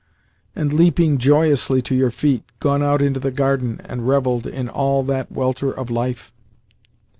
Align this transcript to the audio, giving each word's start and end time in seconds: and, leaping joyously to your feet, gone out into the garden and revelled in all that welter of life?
and, 0.55 0.73
leaping 0.73 1.19
joyously 1.19 1.79
to 1.79 1.93
your 1.93 2.09
feet, 2.09 2.43
gone 2.59 2.81
out 2.81 3.03
into 3.03 3.19
the 3.19 3.29
garden 3.29 3.79
and 3.85 4.07
revelled 4.07 4.47
in 4.47 4.67
all 4.67 5.03
that 5.03 5.31
welter 5.31 5.71
of 5.71 5.91
life? 5.91 6.31